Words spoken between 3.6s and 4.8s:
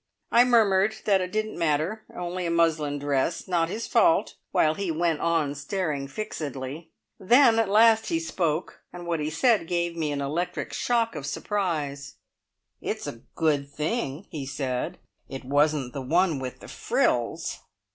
his fault, while